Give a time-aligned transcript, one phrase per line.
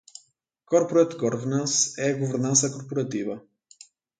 [0.71, 3.35] Corporate Governance é a governança corporativa.